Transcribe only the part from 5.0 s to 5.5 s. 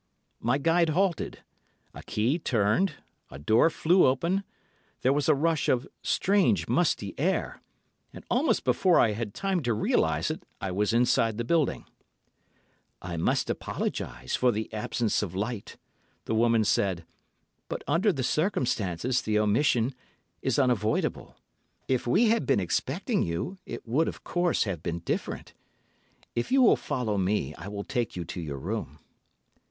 was a